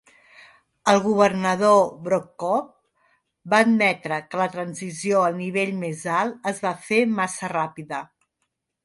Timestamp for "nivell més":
5.43-6.03